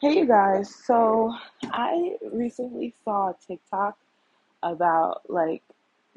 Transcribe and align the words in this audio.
Hey, 0.00 0.18
you 0.20 0.26
guys. 0.26 0.74
So, 0.86 1.34
I 1.64 2.12
recently 2.32 2.94
saw 3.04 3.30
a 3.30 3.36
TikTok 3.46 3.98
about 4.62 5.22
like 5.28 5.62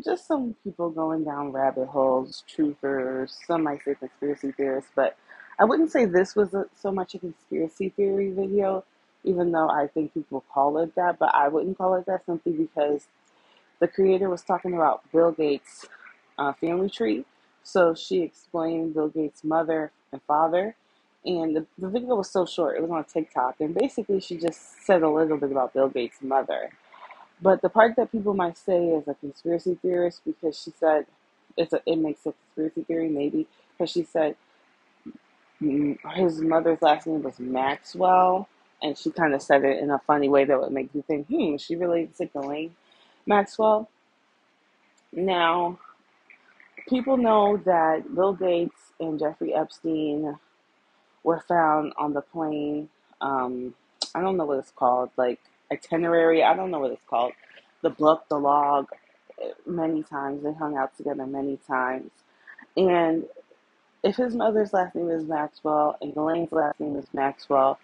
just 0.05 0.27
some 0.27 0.55
people 0.63 0.89
going 0.91 1.25
down 1.25 1.51
rabbit 1.51 1.87
holes, 1.89 2.43
truthers, 2.49 3.35
some 3.47 3.63
might 3.63 3.83
say 3.83 3.95
conspiracy 3.95 4.53
theorists, 4.53 4.91
but 4.95 5.17
I 5.59 5.65
wouldn't 5.65 5.91
say 5.91 6.05
this 6.05 6.35
was 6.35 6.53
a, 6.53 6.67
so 6.79 6.91
much 6.91 7.15
a 7.15 7.19
conspiracy 7.19 7.89
theory 7.89 8.31
video, 8.31 8.85
even 9.25 9.51
though 9.51 9.69
I 9.69 9.87
think 9.87 10.13
people 10.13 10.45
call 10.53 10.77
it 10.79 10.95
that, 10.95 11.19
but 11.19 11.35
I 11.35 11.49
wouldn't 11.49 11.77
call 11.77 11.95
it 11.95 12.05
that 12.07 12.25
simply 12.25 12.53
because 12.53 13.07
the 13.79 13.87
creator 13.89 14.29
was 14.29 14.43
talking 14.43 14.75
about 14.75 15.11
Bill 15.11 15.31
Gates' 15.33 15.85
uh, 16.37 16.53
family 16.53 16.89
tree. 16.89 17.25
So 17.63 17.95
she 17.95 18.21
explained 18.21 18.93
Bill 18.93 19.09
Gates' 19.09 19.43
mother 19.43 19.91
and 20.11 20.21
father. 20.23 20.75
And 21.25 21.55
the, 21.55 21.65
the 21.77 21.89
video 21.89 22.15
was 22.15 22.29
so 22.29 22.45
short, 22.45 22.77
it 22.77 22.81
was 22.81 22.91
on 22.91 23.03
TikTok. 23.05 23.55
And 23.61 23.75
basically, 23.75 24.19
she 24.21 24.37
just 24.37 24.85
said 24.85 25.03
a 25.03 25.09
little 25.09 25.37
bit 25.37 25.51
about 25.51 25.73
Bill 25.73 25.89
Gates' 25.89 26.21
mother. 26.21 26.71
But 27.41 27.61
the 27.61 27.69
part 27.69 27.95
that 27.97 28.11
people 28.11 28.33
might 28.33 28.57
say 28.57 28.87
is 28.89 29.07
a 29.07 29.15
conspiracy 29.15 29.77
theorist 29.81 30.21
because 30.25 30.59
she 30.61 30.71
said 30.79 31.05
it's 31.57 31.73
a, 31.73 31.81
it 31.85 31.97
makes 31.97 32.21
a 32.25 32.33
conspiracy 32.33 32.83
theory, 32.83 33.09
maybe, 33.09 33.47
because 33.71 33.91
she 33.91 34.03
said 34.03 34.35
mm, 35.61 35.97
his 36.15 36.41
mother's 36.41 36.81
last 36.81 37.07
name 37.07 37.23
was 37.23 37.39
Maxwell. 37.39 38.49
And 38.81 38.97
she 38.97 39.11
kind 39.11 39.33
of 39.33 39.41
said 39.41 39.63
it 39.63 39.79
in 39.81 39.91
a 39.91 39.99
funny 39.99 40.29
way 40.29 40.45
that 40.45 40.59
would 40.59 40.71
make 40.73 40.89
you 40.93 41.03
think, 41.07 41.27
hmm, 41.27 41.57
she 41.57 41.75
related 41.75 42.15
to 42.17 42.25
Ghislaine 42.25 42.75
Maxwell. 43.25 43.89
Now, 45.13 45.79
people 46.89 47.17
know 47.17 47.57
that 47.65 48.13
Bill 48.15 48.33
Gates 48.33 48.75
and 48.99 49.19
Jeffrey 49.19 49.53
Epstein 49.53 50.37
were 51.23 51.43
found 51.47 51.93
on 51.97 52.13
the 52.13 52.21
plane. 52.21 52.89
Um, 53.21 53.75
I 54.15 54.21
don't 54.21 54.37
know 54.37 54.45
what 54.45 54.59
it's 54.59 54.71
called, 54.71 55.11
like 55.17 55.39
itinerary. 55.71 56.43
I 56.43 56.55
don't 56.55 56.71
know 56.71 56.79
what 56.79 56.91
it's 56.91 57.05
called. 57.09 57.33
The 57.81 57.89
book, 57.89 58.25
the 58.29 58.39
log, 58.39 58.87
many 59.65 60.03
times. 60.03 60.43
They 60.43 60.53
hung 60.53 60.77
out 60.77 60.95
together 60.97 61.25
many 61.25 61.57
times. 61.67 62.11
And 62.77 63.25
if 64.03 64.15
his 64.17 64.35
mother's 64.35 64.73
last 64.73 64.95
name 64.95 65.09
is 65.09 65.25
Maxwell 65.25 65.97
and 66.01 66.13
Ghislaine's 66.13 66.51
last 66.51 66.79
name 66.79 66.95
is 66.97 67.05
Maxwell, 67.13 67.79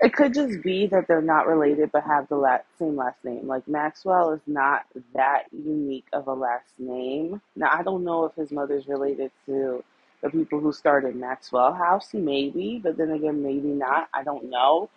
it 0.00 0.12
could 0.14 0.34
just 0.34 0.62
be 0.62 0.86
that 0.88 1.08
they're 1.08 1.22
not 1.22 1.46
related 1.46 1.90
but 1.92 2.04
have 2.04 2.28
the 2.28 2.36
la- 2.36 2.58
same 2.78 2.96
last 2.96 3.24
name. 3.24 3.46
Like 3.46 3.66
Maxwell 3.68 4.32
is 4.32 4.40
not 4.46 4.86
that 5.14 5.44
unique 5.52 6.06
of 6.12 6.28
a 6.28 6.34
last 6.34 6.78
name. 6.78 7.40
Now 7.56 7.70
I 7.72 7.82
don't 7.82 8.04
know 8.04 8.24
if 8.26 8.34
his 8.34 8.50
mother's 8.52 8.86
related 8.88 9.32
to 9.46 9.84
the 10.22 10.30
people 10.30 10.60
who 10.60 10.72
started 10.72 11.16
Maxwell 11.16 11.74
House, 11.74 12.10
maybe, 12.14 12.80
but 12.82 12.96
then 12.96 13.10
again, 13.10 13.42
maybe 13.42 13.68
not. 13.68 14.08
I 14.14 14.22
don't 14.24 14.50
know. 14.50 14.90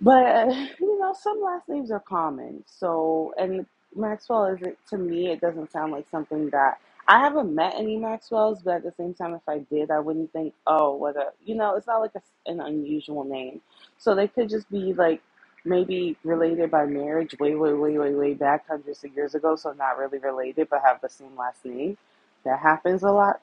But 0.00 0.48
you 0.80 0.98
know, 0.98 1.14
some 1.18 1.40
last 1.42 1.68
names 1.68 1.90
are 1.90 2.00
common. 2.00 2.64
So, 2.66 3.34
and 3.38 3.66
Maxwell 3.94 4.46
isn't 4.46 4.78
to 4.90 4.98
me. 4.98 5.30
It 5.30 5.40
doesn't 5.40 5.72
sound 5.72 5.92
like 5.92 6.06
something 6.10 6.50
that 6.50 6.78
I 7.08 7.20
haven't 7.20 7.54
met 7.54 7.74
any 7.76 7.96
Maxwells, 7.96 8.62
but 8.62 8.76
at 8.76 8.82
the 8.84 8.92
same 8.96 9.14
time, 9.14 9.34
if 9.34 9.48
I 9.48 9.60
did, 9.60 9.90
I 9.90 10.00
wouldn't 10.00 10.32
think, 10.32 10.54
oh, 10.66 10.94
what 10.96 11.16
a 11.16 11.32
you 11.44 11.54
know. 11.54 11.76
It's 11.76 11.86
not 11.86 12.00
like 12.00 12.14
a, 12.16 12.22
an 12.50 12.60
unusual 12.60 13.24
name. 13.24 13.60
So 13.98 14.14
they 14.14 14.28
could 14.28 14.48
just 14.50 14.70
be 14.70 14.92
like 14.94 15.22
maybe 15.64 16.16
related 16.24 16.70
by 16.70 16.86
marriage 16.86 17.34
way, 17.40 17.54
way, 17.54 17.72
way, 17.72 17.98
way, 17.98 18.14
way 18.14 18.34
back 18.34 18.66
hundreds 18.68 19.04
of 19.04 19.14
years 19.14 19.34
ago. 19.34 19.56
So 19.56 19.72
not 19.72 19.98
really 19.98 20.18
related, 20.18 20.68
but 20.70 20.82
have 20.84 21.00
the 21.00 21.08
same 21.08 21.36
last 21.36 21.64
name. 21.64 21.96
That 22.44 22.60
happens 22.60 23.02
a 23.02 23.10
lot. 23.10 23.40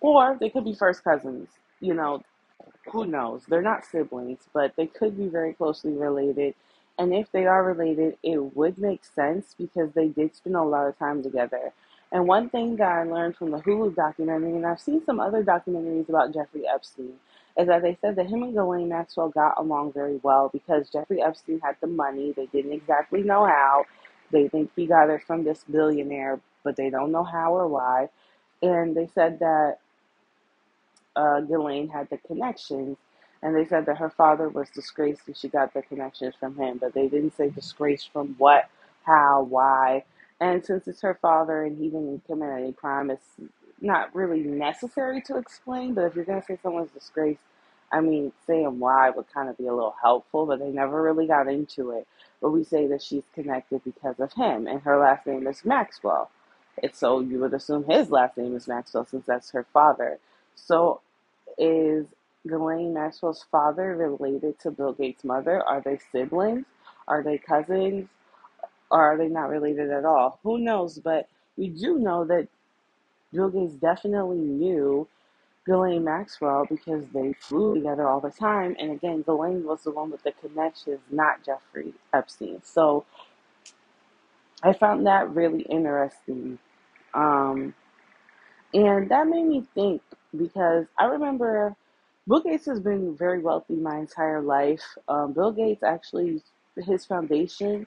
Or 0.00 0.36
they 0.40 0.50
could 0.50 0.64
be 0.64 0.74
first 0.74 1.04
cousins. 1.04 1.48
You 1.80 1.94
know, 1.94 2.22
who 2.92 3.06
knows? 3.06 3.44
They're 3.48 3.62
not 3.62 3.84
siblings, 3.84 4.48
but 4.52 4.74
they 4.76 4.86
could 4.86 5.16
be 5.16 5.28
very 5.28 5.52
closely 5.52 5.92
related. 5.92 6.54
And 6.98 7.14
if 7.14 7.30
they 7.30 7.46
are 7.46 7.62
related, 7.62 8.16
it 8.22 8.56
would 8.56 8.78
make 8.78 9.04
sense 9.04 9.54
because 9.56 9.92
they 9.92 10.08
did 10.08 10.34
spend 10.34 10.56
a 10.56 10.62
lot 10.62 10.88
of 10.88 10.98
time 10.98 11.22
together. 11.22 11.72
And 12.10 12.26
one 12.26 12.48
thing 12.48 12.76
that 12.76 12.88
I 12.90 13.02
learned 13.04 13.36
from 13.36 13.50
the 13.50 13.58
Hulu 13.58 13.94
documentary, 13.94 14.52
and 14.52 14.66
I've 14.66 14.80
seen 14.80 15.04
some 15.04 15.20
other 15.20 15.44
documentaries 15.44 16.08
about 16.08 16.32
Jeffrey 16.32 16.62
Epstein, 16.66 17.12
is 17.58 17.66
that 17.66 17.82
they 17.82 17.98
said 18.00 18.16
that 18.16 18.26
him 18.26 18.42
and 18.42 18.54
Ghislaine 18.54 18.88
Maxwell 18.88 19.28
got 19.28 19.58
along 19.58 19.92
very 19.92 20.18
well 20.22 20.48
because 20.52 20.88
Jeffrey 20.90 21.22
Epstein 21.22 21.60
had 21.60 21.76
the 21.80 21.86
money. 21.86 22.32
They 22.32 22.46
didn't 22.46 22.72
exactly 22.72 23.22
know 23.22 23.44
how. 23.44 23.84
They 24.30 24.48
think 24.48 24.70
he 24.74 24.86
got 24.86 25.10
it 25.10 25.22
from 25.26 25.44
this 25.44 25.64
billionaire, 25.70 26.40
but 26.64 26.76
they 26.76 26.88
don't 26.88 27.12
know 27.12 27.24
how 27.24 27.54
or 27.54 27.68
why. 27.68 28.08
And 28.62 28.96
they 28.96 29.08
said 29.14 29.38
that 29.40 29.78
uh, 31.18 31.40
Ghislaine 31.42 31.88
had 31.88 32.08
the 32.10 32.18
connections, 32.18 32.98
and 33.42 33.56
they 33.56 33.66
said 33.66 33.86
that 33.86 33.98
her 33.98 34.10
father 34.10 34.48
was 34.48 34.70
disgraced 34.70 35.22
and 35.26 35.36
she 35.36 35.48
got 35.48 35.74
the 35.74 35.82
connections 35.82 36.34
from 36.40 36.56
him, 36.56 36.78
but 36.78 36.94
they 36.94 37.08
didn't 37.08 37.36
say 37.36 37.50
disgraced 37.50 38.12
from 38.12 38.36
what, 38.38 38.70
how, 39.04 39.46
why. 39.48 40.04
And 40.40 40.64
since 40.64 40.88
it's 40.88 41.02
her 41.02 41.18
father 41.20 41.64
and 41.64 41.78
he 41.78 41.86
didn't 41.86 42.24
commit 42.26 42.50
any 42.50 42.72
crime, 42.72 43.10
it's 43.10 43.26
not 43.80 44.14
really 44.14 44.40
necessary 44.40 45.22
to 45.22 45.38
explain. 45.38 45.94
But 45.94 46.04
if 46.06 46.16
you're 46.16 46.24
going 46.24 46.40
to 46.40 46.46
say 46.46 46.58
someone's 46.62 46.92
disgraced, 46.92 47.40
I 47.92 48.00
mean, 48.00 48.32
saying 48.46 48.78
why 48.80 49.10
would 49.10 49.32
kind 49.32 49.48
of 49.48 49.58
be 49.58 49.66
a 49.66 49.74
little 49.74 49.96
helpful, 50.02 50.46
but 50.46 50.60
they 50.60 50.70
never 50.70 51.02
really 51.02 51.26
got 51.26 51.48
into 51.48 51.92
it. 51.92 52.06
But 52.42 52.50
we 52.50 52.64
say 52.64 52.86
that 52.88 53.02
she's 53.02 53.24
connected 53.34 53.82
because 53.84 54.20
of 54.20 54.32
him, 54.34 54.68
and 54.68 54.82
her 54.82 54.98
last 54.98 55.26
name 55.26 55.46
is 55.46 55.64
Maxwell. 55.64 56.30
It's 56.82 56.98
so 56.98 57.20
you 57.20 57.40
would 57.40 57.54
assume 57.54 57.84
his 57.84 58.10
last 58.10 58.36
name 58.36 58.56
is 58.56 58.68
Maxwell 58.68 59.06
since 59.06 59.26
that's 59.26 59.50
her 59.52 59.66
father. 59.72 60.18
So 60.56 61.00
is 61.58 62.06
Ghislaine 62.46 62.94
Maxwell's 62.94 63.44
father 63.50 63.96
related 63.96 64.58
to 64.60 64.70
Bill 64.70 64.92
Gates' 64.92 65.24
mother? 65.24 65.62
Are 65.62 65.82
they 65.84 65.98
siblings? 66.12 66.64
Are 67.06 67.22
they 67.22 67.38
cousins? 67.38 68.08
Or 68.90 69.02
are 69.02 69.18
they 69.18 69.28
not 69.28 69.50
related 69.50 69.90
at 69.90 70.04
all? 70.04 70.40
Who 70.42 70.58
knows? 70.58 70.98
But 70.98 71.28
we 71.56 71.68
do 71.68 71.98
know 71.98 72.24
that 72.26 72.48
Bill 73.32 73.50
Gates 73.50 73.74
definitely 73.74 74.38
knew 74.38 75.06
Ghislaine 75.66 76.04
Maxwell 76.04 76.64
because 76.68 77.04
they 77.12 77.34
flew 77.34 77.74
together 77.74 78.08
all 78.08 78.20
the 78.20 78.30
time. 78.30 78.74
And 78.78 78.92
again, 78.92 79.22
Ghislaine 79.22 79.64
was 79.64 79.82
the 79.82 79.90
one 79.90 80.10
with 80.10 80.22
the 80.22 80.32
connections, 80.32 81.00
not 81.10 81.44
Jeffrey 81.44 81.92
Epstein. 82.14 82.62
So 82.64 83.04
I 84.62 84.72
found 84.72 85.06
that 85.06 85.34
really 85.34 85.62
interesting. 85.62 86.58
Um, 87.14 87.74
and 88.74 89.10
that 89.10 89.26
made 89.26 89.46
me 89.46 89.64
think 89.74 90.02
because 90.36 90.86
I 90.98 91.06
remember 91.06 91.74
Bill 92.28 92.40
Gates 92.40 92.66
has 92.66 92.80
been 92.80 93.16
very 93.16 93.40
wealthy 93.40 93.74
my 93.74 93.98
entire 93.98 94.42
life. 94.42 94.82
Um, 95.08 95.32
Bill 95.32 95.52
Gates 95.52 95.82
actually, 95.82 96.42
his 96.76 97.06
foundation, 97.06 97.86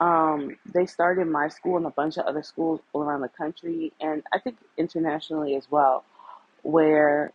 um, 0.00 0.56
they 0.74 0.86
started 0.86 1.26
my 1.28 1.48
school 1.48 1.76
and 1.76 1.86
a 1.86 1.90
bunch 1.90 2.16
of 2.16 2.26
other 2.26 2.42
schools 2.42 2.80
all 2.92 3.02
around 3.02 3.20
the 3.20 3.28
country, 3.28 3.92
and 4.00 4.22
I 4.32 4.38
think 4.38 4.56
internationally 4.78 5.54
as 5.54 5.70
well, 5.70 6.04
where 6.62 7.32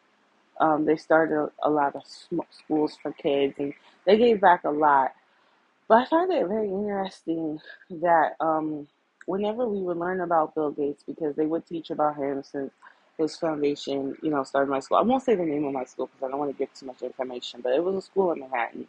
um, 0.59 0.85
they 0.85 0.97
started 0.97 1.49
a 1.63 1.69
lot 1.69 1.95
of 1.95 2.03
sm- 2.05 2.41
schools 2.51 2.97
for 3.01 3.11
kids 3.13 3.55
and 3.59 3.73
they 4.05 4.17
gave 4.17 4.41
back 4.41 4.63
a 4.65 4.71
lot. 4.71 5.13
But 5.87 6.03
I 6.03 6.05
find 6.07 6.31
it 6.31 6.47
very 6.47 6.69
interesting 6.69 7.59
that 7.89 8.35
um, 8.39 8.87
whenever 9.27 9.67
we 9.67 9.81
would 9.81 9.97
learn 9.97 10.21
about 10.21 10.55
Bill 10.55 10.71
Gates, 10.71 11.03
because 11.05 11.35
they 11.35 11.45
would 11.45 11.67
teach 11.67 11.91
about 11.91 12.17
him 12.17 12.41
since 12.43 12.71
his 13.17 13.35
foundation, 13.35 14.17
you 14.23 14.31
know, 14.31 14.43
started 14.43 14.69
my 14.69 14.79
school. 14.79 14.97
I 14.97 15.01
won't 15.01 15.21
say 15.21 15.35
the 15.35 15.43
name 15.43 15.65
of 15.65 15.73
my 15.73 15.83
school 15.83 16.07
because 16.07 16.25
I 16.25 16.29
don't 16.29 16.39
want 16.39 16.51
to 16.51 16.57
give 16.57 16.73
too 16.73 16.85
much 16.87 17.01
information, 17.01 17.59
but 17.61 17.73
it 17.73 17.83
was 17.83 17.95
a 17.95 18.01
school 18.01 18.31
in 18.31 18.39
Manhattan. 18.39 18.87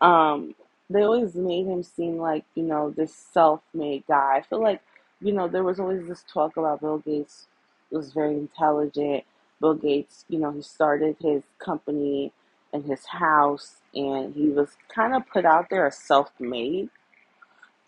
Um, 0.00 0.54
they 0.90 1.02
always 1.02 1.34
made 1.34 1.66
him 1.66 1.82
seem 1.82 2.18
like, 2.18 2.44
you 2.54 2.64
know, 2.64 2.90
this 2.90 3.14
self-made 3.14 4.04
guy. 4.08 4.36
I 4.38 4.42
feel 4.42 4.60
like, 4.60 4.80
you 5.20 5.32
know, 5.32 5.48
there 5.48 5.62
was 5.62 5.78
always 5.78 6.06
this 6.06 6.24
talk 6.30 6.56
about 6.56 6.80
Bill 6.80 6.98
Gates 6.98 7.46
was 7.92 8.12
very 8.12 8.34
intelligent. 8.34 9.24
Bill 9.60 9.74
Gates, 9.74 10.24
you 10.28 10.38
know, 10.38 10.50
he 10.50 10.62
started 10.62 11.16
his 11.20 11.44
company 11.58 12.32
in 12.72 12.82
his 12.82 13.06
house 13.06 13.76
and 13.94 14.34
he 14.34 14.48
was 14.48 14.70
kind 14.92 15.14
of 15.14 15.22
put 15.32 15.44
out 15.44 15.68
there 15.70 15.86
as 15.86 15.96
self-made. 15.98 16.88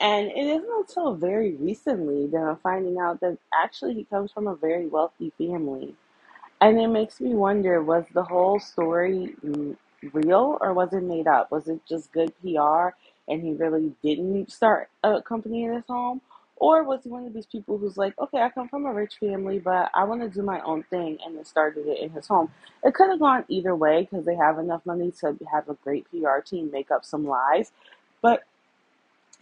And 0.05 0.29
it 0.33 0.47
isn't 0.49 0.71
until 0.71 1.15
very 1.15 1.55
recently 1.55 2.29
that 2.29 2.39
I'm 2.39 2.59
finding 2.59 2.99
out 3.01 3.23
that 3.23 3.39
actually 3.55 3.95
he 3.95 4.05
comes 4.05 4.33
from 4.33 4.49
a 4.49 4.55
very 4.55 4.87
wealthy 4.87 5.33
family. 5.39 5.97
And 6.61 6.81
it 6.81 6.89
makes 6.89 7.21
me 7.21 7.35
wonder 7.35 7.83
was 7.83 8.05
the 8.15 8.25
whole 8.25 8.61
story 8.61 9.35
real 10.13 10.59
or 10.61 10.75
was 10.75 10.93
it 10.93 11.05
made 11.05 11.29
up? 11.29 11.51
Was 11.53 11.69
it 11.69 11.81
just 11.89 12.13
good 12.13 12.35
PR 12.43 12.91
and 13.29 13.43
he 13.43 13.55
really 13.55 13.95
didn't 14.03 14.53
start 14.53 14.91
a 15.05 15.23
company 15.23 15.65
in 15.65 15.75
his 15.75 15.87
home? 15.89 16.21
Or 16.57 16.85
was 16.85 17.05
he 17.05 17.11
one 17.11 17.27
of 17.27 17.35
these 17.35 17.47
people 17.47 17.79
who's 17.79 17.97
like, 17.97 18.19
okay, 18.19 18.41
I 18.43 18.51
come 18.51 18.69
from 18.69 18.87
a 18.87 18.95
rich 18.95 19.17
family, 19.21 19.61
but 19.61 19.91
I 19.95 20.05
want 20.05 20.23
to 20.23 20.29
do 20.29 20.43
my 20.43 20.61
own 20.63 20.85
thing 20.85 21.19
and 21.25 21.37
then 21.37 21.47
started 21.47 21.87
it 21.87 22.01
in 22.01 22.11
his 22.11 22.29
home? 22.29 22.51
It 22.85 22.95
could 22.95 23.11
have 23.11 23.21
gone 23.21 23.47
either 23.49 23.77
way 23.77 24.03
because 24.03 24.27
they 24.27 24.37
have 24.37 24.59
enough 24.59 24.87
money 24.87 25.13
to 25.21 25.39
have 25.53 25.71
a 25.71 25.75
great 25.85 26.07
PR 26.11 26.41
team 26.45 26.71
make 26.73 26.91
up 26.93 27.07
some 27.07 27.27
lies. 27.27 27.73
But 28.23 28.45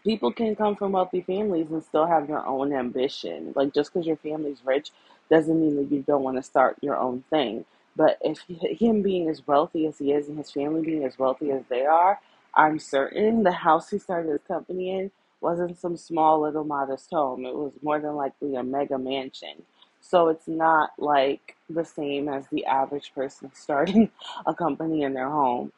people 0.04 0.32
can 0.32 0.56
come 0.56 0.76
from 0.76 0.92
wealthy 0.92 1.22
families 1.22 1.70
and 1.70 1.82
still 1.84 2.06
have 2.06 2.26
their 2.28 2.44
own 2.46 2.72
ambition. 2.72 3.52
Like 3.56 3.74
just 3.74 3.92
because 3.92 4.06
your 4.06 4.16
family's 4.16 4.64
rich 4.64 4.90
doesn't 5.30 5.60
mean 5.60 5.76
that 5.76 5.92
you 5.94 6.02
don't 6.02 6.22
want 6.22 6.36
to 6.38 6.42
start 6.42 6.78
your 6.82 6.96
own 6.96 7.24
thing. 7.30 7.64
But 7.96 8.18
if 8.22 8.40
him 8.48 9.02
being 9.02 9.28
as 9.28 9.46
wealthy 9.46 9.86
as 9.86 9.98
he 9.98 10.12
is 10.12 10.28
and 10.28 10.38
his 10.38 10.50
family 10.50 10.82
being 10.82 11.04
as 11.04 11.18
wealthy 11.18 11.50
as 11.50 11.62
they 11.68 11.84
are, 11.84 12.20
I'm 12.54 12.78
certain 12.78 13.42
the 13.42 13.52
house 13.52 13.90
he 13.90 13.98
started 13.98 14.30
his 14.32 14.40
company 14.48 14.90
in 14.98 15.10
wasn't 15.40 15.78
some 15.78 15.96
small 15.96 16.40
little 16.42 16.64
modest 16.64 17.10
home. 17.10 17.44
It 17.44 17.54
was 17.54 17.72
more 17.82 18.00
than 18.00 18.14
likely 18.14 18.54
a 18.54 18.62
mega 18.62 18.98
mansion. 18.98 19.62
So 20.00 20.28
it's 20.28 20.48
not 20.48 20.90
like 20.98 21.56
the 21.68 21.84
same 21.84 22.28
as 22.28 22.46
the 22.50 22.66
average 22.66 23.12
person 23.14 23.50
starting 23.54 24.10
a 24.46 24.54
company 24.54 25.02
in 25.02 25.14
their 25.14 25.30
home. 25.30 25.72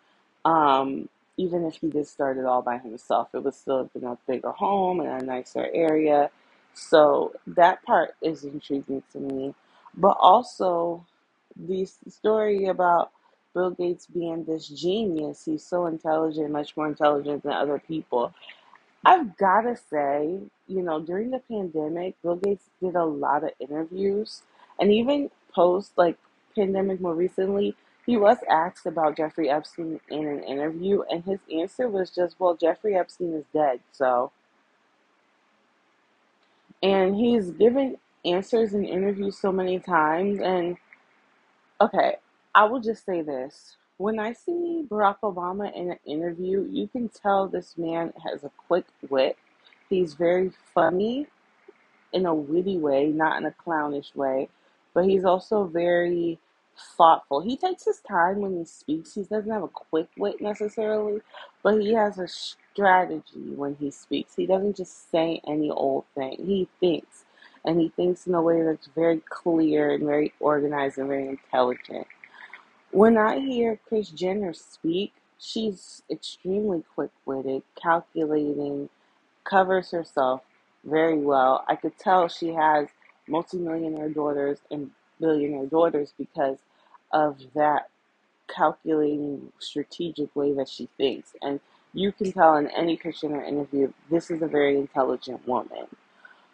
Um, 0.45 1.09
even 1.37 1.65
if 1.65 1.77
he 1.77 1.89
did 1.89 2.07
start 2.07 2.39
it 2.39 2.45
all 2.45 2.63
by 2.63 2.79
himself, 2.79 3.29
it 3.35 3.43
would 3.43 3.55
still 3.55 3.91
been 3.93 4.05
a 4.05 4.19
bigger 4.27 4.53
home 4.53 5.01
and 5.01 5.23
a 5.23 5.25
nicer 5.25 5.69
area. 5.73 6.31
So 6.75 7.33
that 7.47 7.83
part 7.85 8.15
is 8.23 8.45
intriguing 8.45 9.03
to 9.13 9.19
me. 9.19 9.55
But 9.97 10.17
also 10.21 11.05
the 11.57 11.87
story 12.09 12.67
about 12.67 13.11
Bill 13.55 13.71
Gates 13.71 14.07
being 14.07 14.45
this 14.45 14.69
genius, 14.69 15.45
he's 15.45 15.65
so 15.65 15.87
intelligent, 15.87 16.51
much 16.51 16.77
more 16.77 16.89
intelligent 16.89 17.45
than 17.45 17.53
other 17.53 17.79
people. 17.79 18.35
I've 19.05 19.37
got 19.37 19.63
to 19.63 19.77
say, 19.77 20.41
you 20.67 20.83
know, 20.83 21.01
during 21.01 21.31
the 21.31 21.39
pandemic, 21.39 22.21
Bill 22.23 22.37
Gates 22.37 22.65
did 22.83 22.97
a 22.97 23.05
lot 23.05 23.45
of 23.45 23.51
interviews 23.61 24.43
and 24.81 24.91
even 24.91 25.31
post 25.55 25.93
like 25.97 26.17
pandemic 26.57 27.01
more 27.01 27.15
recently, 27.15 27.77
he 28.07 28.17
was 28.17 28.39
asked 28.51 28.87
about 28.87 29.17
Jeffrey 29.17 29.51
Epstein 29.51 30.01
in 30.11 30.27
an 30.27 30.43
interview 30.45 31.03
and 31.11 31.25
his 31.25 31.41
answer 31.53 31.89
was 31.89 32.11
just, 32.11 32.37
well, 32.41 32.57
Jeffrey 32.57 32.97
Epstein 32.97 33.35
is 33.35 33.45
dead. 33.53 33.81
So, 33.93 34.33
and 36.83 37.17
he's 37.17 37.51
given 37.53 37.99
answers 38.25 38.75
in 38.75 38.85
interviews 38.85 39.39
so 39.39 39.53
many 39.53 39.79
times 39.79 40.41
and 40.41 40.77
Okay, 41.81 42.17
I 42.55 42.65
will 42.65 42.81
just 42.81 43.05
say 43.05 43.21
this. 43.23 43.77
When 43.99 44.19
I 44.19 44.33
see 44.33 44.85
Barack 44.89 45.19
Obama 45.25 45.75
in 45.77 45.91
an 45.93 45.99
interview, 46.07 46.67
you 46.71 46.89
can 46.89 47.11
tell 47.11 47.49
this 47.49 47.77
man 47.77 48.15
has 48.27 48.45
a 48.45 48.51
quick 48.67 48.87
wit. 49.11 49.37
He's 49.91 50.15
very 50.15 50.53
funny 50.75 51.27
in 52.15 52.27
a 52.27 52.35
witty 52.35 52.79
way, 52.79 53.09
not 53.09 53.39
in 53.39 53.47
a 53.47 53.53
clownish 53.53 54.15
way, 54.17 54.49
but 54.95 55.05
he's 55.05 55.25
also 55.27 55.67
very 55.67 56.41
thoughtful. 56.97 57.41
He 57.41 57.57
takes 57.57 57.85
his 57.85 58.01
time 58.01 58.41
when 58.41 58.57
he 58.57 58.65
speaks. 58.65 59.15
He 59.15 59.23
doesn't 59.23 59.51
have 59.51 59.63
a 59.65 59.69
quick 59.69 60.09
wit 60.17 60.41
necessarily, 60.41 61.21
but 61.63 61.81
he 61.81 61.95
has 61.95 62.19
a 62.19 62.29
strategy 62.29 63.51
when 63.55 63.77
he 63.77 63.91
speaks. 63.91 64.37
He 64.37 64.47
doesn't 64.47 64.77
just 64.77 65.11
say 65.11 65.41
any 65.47 65.71
old 65.71 66.05
thing. 66.15 66.37
He 66.39 66.69
thinks, 66.81 67.25
and 67.65 67.81
he 67.81 67.91
thinks 67.91 68.27
in 68.27 68.35
a 68.35 68.43
way 68.43 68.63
that's 68.63 68.89
very 68.95 69.23
clear 69.29 69.93
and 69.93 70.05
very 70.05 70.33
organized 70.41 70.99
and 70.99 71.09
very 71.09 71.29
intelligent. 71.29 72.07
When 72.93 73.19
I 73.19 73.41
hear 73.41 73.79
Kris 73.89 74.09
Jenner 74.11 74.55
speak, 74.55 75.13
she's 75.39 76.03
extremely 76.11 76.85
quick 76.95 77.11
witted, 77.27 77.63
calculating, 77.81 78.89
covers 79.45 79.91
herself 79.91 80.43
very 80.85 81.19
well. 81.19 81.65
I 81.69 81.77
could 81.77 81.99
tell 81.99 82.29
she 82.29 82.49
has 82.55 82.89
multimillionaire 83.29 84.11
daughters 84.11 84.59
and 84.71 84.91
billionaire 85.21 85.67
daughters 85.67 86.13
because 86.19 86.59
of 87.13 87.39
that 87.55 87.89
calculating 88.49 89.53
strategic 89.59 90.35
way 90.37 90.53
that 90.53 90.69
she 90.69 90.89
thinks. 90.97 91.35
And 91.43 91.61
you 91.93 92.13
can 92.13 92.33
tell 92.33 92.57
in 92.57 92.69
any 92.69 92.97
Kris 92.97 93.21
Jenner 93.21 93.43
interview, 93.43 93.93
this 94.11 94.31
is 94.31 94.43
a 94.43 94.47
very 94.49 94.77
intelligent 94.77 95.47
woman. 95.47 95.87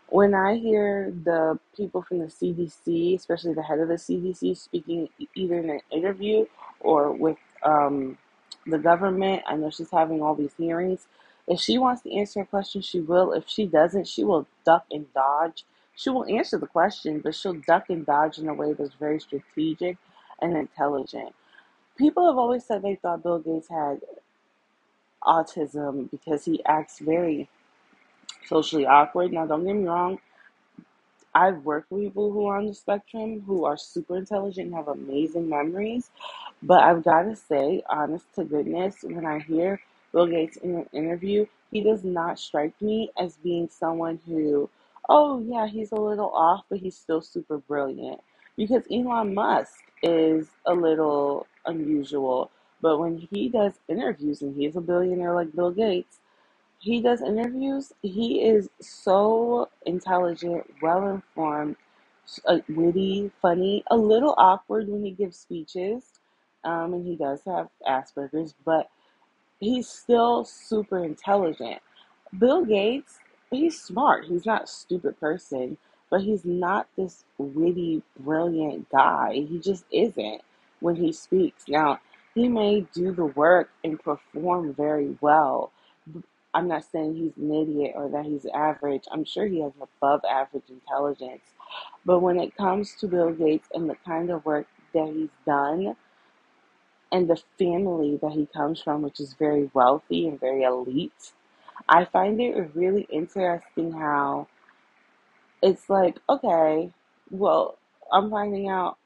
When 0.09 0.35
I 0.35 0.57
hear 0.57 1.13
the 1.25 1.59
people 1.77 2.03
from 2.03 2.19
the 2.19 2.27
CDC, 2.27 3.17
especially 3.17 3.55
the 3.55 3.63
head 3.63 3.79
of 3.79 3.89
the 3.89 3.95
CDC, 3.95 4.57
speaking 4.57 5.09
either 5.35 5.59
in 5.59 5.71
an 5.71 5.81
interview 5.93 6.47
or 6.81 7.13
with 7.13 7.39
um, 7.63 8.19
the 8.67 8.79
government, 8.79 9.43
I 9.49 9.57
know 9.57 9.71
she's 9.71 9.91
having 9.91 10.21
all 10.21 10.35
these 10.35 10.55
hearings. 10.59 11.07
If 11.47 11.61
she 11.61 11.79
wants 11.79 12.03
to 12.03 12.13
answer 12.13 12.41
a 12.43 12.47
question, 12.47 12.83
she 12.83 13.01
will. 13.01 13.33
If 13.33 13.49
she 13.49 13.67
doesn't, 13.67 14.09
she 14.09 14.25
will 14.25 14.47
duck 14.65 14.85
and 14.91 15.13
dodge. 15.15 15.65
She 16.01 16.11
will 16.11 16.25
answer 16.27 16.59
the 16.59 16.67
question, 16.67 17.21
but 17.21 17.35
she'll 17.35 17.55
duck 17.55 17.91
and 17.91 18.07
dodge 18.07 18.39
in 18.39 18.49
a 18.49 18.55
way 18.55 18.73
that's 18.73 18.95
very 18.95 19.21
strategic 19.21 19.99
and 20.41 20.57
intelligent. 20.57 21.35
People 21.99 22.27
have 22.27 22.39
always 22.39 22.65
said 22.65 22.83
they 22.83 22.97
thought 22.97 23.23
Bill 23.23 23.41
Gates 23.41 23.69
had 23.69 24.01
autism 25.25 26.11
because 26.11 26.45
he 26.47 26.65
acts 26.67 27.01
very 27.01 27.49
socially 28.47 28.87
awkward. 28.87 29.33
Now, 29.33 29.47
don't 29.47 29.65
get 29.67 29.77
me 29.77 29.87
wrong, 29.87 30.19
I've 31.35 31.65
worked 31.65 31.91
with 31.91 32.03
people 32.03 32.33
who 32.33 32.47
are 32.47 32.59
on 32.59 32.67
the 32.67 32.75
spectrum 32.75 33.43
who 33.43 33.65
are 33.65 33.77
super 33.77 34.17
intelligent 34.17 34.69
and 34.69 34.77
have 34.77 34.89
amazing 34.89 35.49
memories. 35.49 36.11
But 36.63 36.83
I've 36.83 37.05
got 37.05 37.23
to 37.23 37.37
say, 37.37 37.83
honest 37.89 38.27
to 38.37 38.45
goodness, 38.45 38.99
when 39.03 39.27
I 39.27 39.41
hear 39.41 39.81
Bill 40.13 40.27
Gates 40.27 40.57
in 40.59 40.75
an 40.77 40.89
interview, 40.93 41.47
he 41.71 41.83
does 41.83 42.05
not 42.05 42.39
strike 42.39 42.81
me 42.83 43.11
as 43.19 43.37
being 43.37 43.69
someone 43.69 44.21
who, 44.27 44.69
oh, 45.11 45.45
yeah, 45.47 45.67
he's 45.67 45.93
a 45.93 45.97
little 45.97 46.31
off, 46.31 46.65
but 46.71 46.79
he's 46.79 46.97
still 46.97 47.21
super 47.21 47.59
brilliant. 47.59 48.21
Because 48.57 48.85
Elon 48.91 49.35
Musk 49.35 49.75
is 50.03 50.49
a 50.67 50.73
little 50.73 51.47
unusual. 51.67 52.51
But 52.81 52.99
when 52.99 53.19
he 53.31 53.49
does 53.49 53.75
interviews, 53.89 54.41
and 54.41 54.57
he's 54.57 54.77
a 54.77 54.81
billionaire 54.81 55.35
like 55.35 55.55
Bill 55.55 55.73
Gates, 55.73 56.21
he 56.79 57.03
does 57.03 57.21
interviews. 57.21 57.93
He 58.03 58.43
is 58.43 58.71
so 58.81 59.69
intelligent, 59.85 60.65
well 60.81 61.09
informed, 61.09 61.77
uh, 62.47 62.59
witty, 62.69 63.33
funny, 63.43 63.83
a 63.91 63.97
little 63.97 64.35
awkward 64.39 64.89
when 64.89 65.05
he 65.05 65.11
gives 65.11 65.37
speeches. 65.37 66.05
Um, 66.65 66.95
and 66.95 67.07
he 67.07 67.17
does 67.17 67.41
have 67.47 67.69
Asperger's, 67.87 68.55
but 68.65 68.89
he's 69.59 69.89
still 69.89 70.45
super 70.45 71.05
intelligent. 71.05 71.81
Bill 72.39 72.65
Gates, 72.65 73.19
he's 73.59 73.81
smart. 73.81 74.27
He's 74.27 74.47
not 74.47 74.65
a 74.65 74.69
stupid 74.69 75.19
person, 75.21 75.79
but 76.11 76.23
he's 76.23 76.45
not 76.45 76.89
this 76.97 77.25
witty, 77.39 78.03
brilliant 78.19 78.91
guy. 78.91 79.47
He 79.49 79.59
just 79.59 79.85
isn't 79.93 80.43
when 80.81 80.97
he 80.97 81.13
speaks. 81.13 81.65
Now, 81.69 82.01
he 82.35 82.49
may 82.49 82.83
do 82.95 83.13
the 83.13 83.27
work 83.27 83.71
and 83.85 84.01
perform 84.01 84.75
very 84.75 85.17
well. 85.21 85.73
I'm 86.55 86.69
not 86.69 86.85
saying 86.85 87.15
he's 87.17 87.37
an 87.37 87.55
idiot 87.55 87.93
or 87.97 88.09
that 88.11 88.25
he's 88.27 88.47
average. 88.55 89.05
I'm 89.13 89.25
sure 89.25 89.47
he 89.47 89.63
has 89.63 89.73
above 89.81 90.23
average 90.29 90.65
intelligence. 90.69 91.43
But 92.05 92.21
when 92.21 92.41
it 92.41 92.57
comes 92.57 92.95
to 92.97 93.09
Bill 93.09 93.33
Gates 93.33 93.69
and 93.75 93.89
the 93.89 93.97
kind 94.07 94.31
of 94.31 94.45
work 94.45 94.67
that 94.95 95.13
he's 95.15 95.31
done 95.47 95.97
and 97.13 97.29
the 97.29 97.41
family 97.59 98.19
that 98.23 98.33
he 98.33 98.47
comes 98.47 98.83
from, 98.83 99.03
which 99.03 99.21
is 99.21 99.35
very 99.35 99.71
wealthy 99.75 100.29
and 100.29 100.41
very 100.41 100.65
elite, 100.65 101.33
I 101.89 102.05
find 102.07 102.41
it 102.41 102.71
really 102.75 103.07
interesting 103.11 103.93
how 103.93 104.49
it's 105.63 105.91
like, 105.91 106.19
okay, 106.29 106.93
well, 107.31 107.79
I'm 108.13 108.31
finding 108.31 108.69
out, 108.69 108.99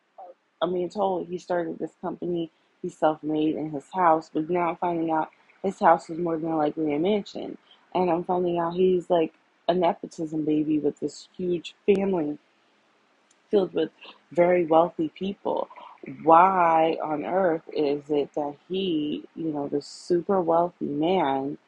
I'm 0.63 0.73
being 0.75 0.91
told 0.91 1.29
he 1.29 1.39
started 1.39 1.79
this 1.79 1.93
company, 2.03 2.51
he's 2.83 2.99
self 2.99 3.23
made 3.23 3.57
in 3.57 3.71
his 3.71 3.87
house, 3.95 4.31
but 4.35 4.51
now 4.51 4.71
I'm 4.71 4.77
finding 4.77 5.11
out 5.13 5.31
his 5.63 5.79
house 5.81 6.11
is 6.11 6.19
more 6.19 6.39
than 6.39 6.57
likely 6.57 6.95
a 6.95 7.01
mansion. 7.01 7.59
And 7.95 8.11
I'm 8.11 8.25
finding 8.25 8.59
out 8.59 8.75
he's 8.75 9.11
like 9.11 9.35
a 9.69 9.75
nepotism 9.75 10.45
baby 10.45 10.79
with 10.81 11.01
this 11.01 11.29
huge 11.37 11.75
family 11.87 12.39
filled 13.51 13.75
with 13.75 13.91
very 14.33 14.67
wealthy 14.67 15.11
people. 15.19 15.69
Why 16.25 16.99
on 17.03 17.25
earth 17.25 17.63
is 17.73 18.05
it 18.11 18.31
that 18.37 18.57
he, 18.69 19.25
you 19.37 19.53
know, 19.53 19.69
this 19.69 19.87
super 19.89 20.41
wealthy 20.41 20.87
man, 20.87 21.59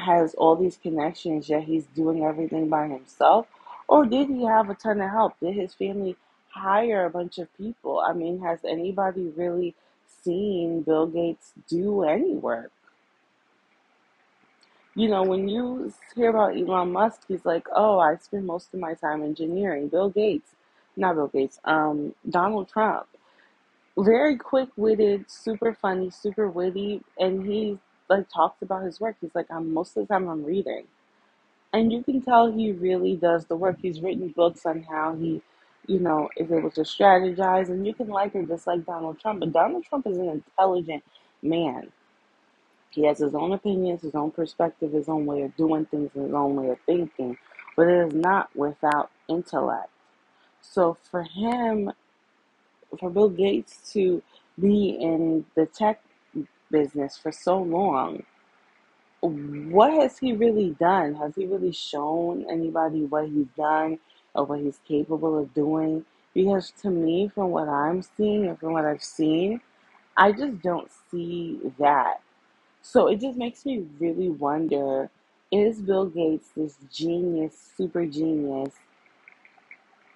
has 0.00 0.34
all 0.34 0.56
these 0.56 0.76
connections, 0.76 1.48
yet 1.48 1.64
he's 1.64 1.86
doing 1.86 2.24
everything 2.24 2.68
by 2.68 2.88
himself? 2.88 3.46
Or 3.88 4.06
did 4.06 4.28
he 4.28 4.44
have 4.44 4.70
a 4.70 4.74
ton 4.74 5.00
of 5.00 5.10
help? 5.10 5.38
Did 5.40 5.54
his 5.54 5.74
family 5.74 6.16
hire 6.48 7.06
a 7.06 7.10
bunch 7.10 7.38
of 7.38 7.52
people? 7.56 8.00
I 8.00 8.12
mean, 8.12 8.40
has 8.40 8.60
anybody 8.64 9.32
really 9.36 9.74
seen 10.22 10.82
Bill 10.82 11.06
Gates 11.06 11.52
do 11.68 12.04
any 12.04 12.34
work? 12.34 12.72
You 14.94 15.08
know, 15.08 15.22
when 15.22 15.48
you 15.48 15.92
hear 16.14 16.30
about 16.30 16.56
Elon 16.56 16.92
Musk, 16.92 17.22
he's 17.28 17.44
like, 17.44 17.66
oh, 17.74 17.98
I 17.98 18.16
spend 18.16 18.46
most 18.46 18.74
of 18.74 18.80
my 18.80 18.94
time 18.94 19.22
engineering. 19.22 19.88
Bill 19.88 20.10
Gates, 20.10 20.50
not 20.96 21.14
Bill 21.14 21.28
Gates, 21.28 21.60
um, 21.64 22.14
Donald 22.28 22.68
Trump, 22.68 23.06
very 23.96 24.36
quick 24.36 24.68
witted, 24.76 25.30
super 25.30 25.74
funny, 25.74 26.10
super 26.10 26.48
witty, 26.48 27.02
and 27.18 27.46
he 27.46 27.78
like 28.10 28.28
talks 28.28 28.62
about 28.62 28.84
his 28.84 29.00
work. 29.00 29.16
He's 29.20 29.34
like, 29.34 29.46
I'm 29.50 29.72
most 29.72 29.96
of 29.96 30.06
the 30.06 30.12
time 30.12 30.28
I'm 30.28 30.44
reading. 30.44 30.84
And 31.72 31.92
you 31.92 32.02
can 32.02 32.20
tell 32.20 32.50
he 32.50 32.72
really 32.72 33.16
does 33.16 33.46
the 33.46 33.56
work. 33.56 33.78
He's 33.80 34.00
written 34.00 34.28
books 34.30 34.66
on 34.66 34.82
how 34.82 35.14
he, 35.14 35.40
you 35.86 36.00
know, 36.00 36.28
is 36.36 36.50
able 36.50 36.70
to 36.72 36.82
strategize. 36.82 37.68
And 37.68 37.86
you 37.86 37.94
can 37.94 38.08
like 38.08 38.34
or 38.34 38.42
dislike 38.42 38.84
Donald 38.84 39.20
Trump, 39.20 39.40
but 39.40 39.52
Donald 39.52 39.84
Trump 39.84 40.06
is 40.06 40.18
an 40.18 40.28
intelligent 40.28 41.04
man. 41.42 41.92
He 42.90 43.04
has 43.06 43.18
his 43.18 43.34
own 43.34 43.52
opinions, 43.52 44.02
his 44.02 44.16
own 44.16 44.32
perspective, 44.32 44.92
his 44.92 45.08
own 45.08 45.24
way 45.24 45.42
of 45.42 45.56
doing 45.56 45.86
things, 45.86 46.10
his 46.12 46.32
own 46.34 46.56
way 46.56 46.70
of 46.70 46.78
thinking, 46.86 47.38
but 47.76 47.86
it 47.86 48.08
is 48.08 48.14
not 48.14 48.54
without 48.56 49.10
intellect. 49.28 49.90
So 50.60 50.98
for 51.10 51.22
him, 51.22 51.92
for 52.98 53.10
Bill 53.10 53.28
Gates 53.28 53.92
to 53.92 54.22
be 54.58 54.98
in 55.00 55.44
the 55.54 55.66
tech 55.66 56.02
business 56.70 57.16
for 57.18 57.32
so 57.32 57.58
long, 57.58 58.24
what 59.20 59.92
has 59.94 60.18
he 60.18 60.32
really 60.32 60.70
done? 60.80 61.14
Has 61.14 61.34
he 61.36 61.46
really 61.46 61.72
shown 61.72 62.46
anybody 62.50 63.04
what 63.04 63.28
he's 63.28 63.48
done 63.56 63.98
or 64.34 64.44
what 64.44 64.60
he's 64.60 64.80
capable 64.86 65.38
of 65.38 65.52
doing? 65.54 66.04
Because 66.34 66.72
to 66.82 66.90
me, 66.90 67.30
from 67.34 67.50
what 67.50 67.68
I'm 67.68 68.02
seeing 68.02 68.46
and 68.46 68.58
from 68.58 68.72
what 68.72 68.84
I've 68.84 69.02
seen, 69.02 69.60
I 70.16 70.32
just 70.32 70.62
don't 70.62 70.90
see 71.10 71.60
that. 71.78 72.20
So 72.82 73.08
it 73.08 73.20
just 73.20 73.38
makes 73.38 73.66
me 73.66 73.86
really 73.98 74.30
wonder 74.30 75.10
is 75.52 75.80
Bill 75.82 76.06
Gates 76.06 76.50
this 76.56 76.76
genius, 76.92 77.72
super 77.76 78.06
genius, 78.06 78.74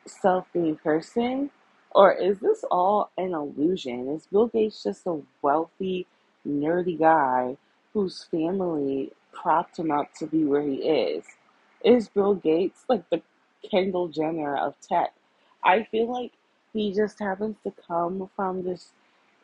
self 0.06 0.46
made 0.54 0.82
person? 0.82 1.50
Or 1.90 2.12
is 2.12 2.38
this 2.40 2.64
all 2.70 3.10
an 3.18 3.34
illusion? 3.34 4.08
Is 4.08 4.26
Bill 4.26 4.48
Gates 4.48 4.82
just 4.82 5.06
a 5.06 5.20
wealthy, 5.42 6.06
nerdy 6.46 6.98
guy 6.98 7.56
whose 7.92 8.24
family 8.24 9.12
propped 9.32 9.78
him 9.78 9.90
up 9.90 10.14
to 10.14 10.26
be 10.26 10.44
where 10.44 10.62
he 10.62 10.76
is? 10.76 11.24
Is 11.84 12.08
Bill 12.08 12.34
Gates 12.34 12.84
like 12.88 13.08
the 13.10 13.22
Kendall 13.70 14.08
Jenner 14.08 14.56
of 14.56 14.74
tech? 14.80 15.14
I 15.62 15.84
feel 15.90 16.10
like 16.12 16.32
he 16.72 16.92
just 16.92 17.18
happens 17.18 17.56
to 17.64 17.72
come 17.86 18.30
from 18.36 18.64
this 18.64 18.88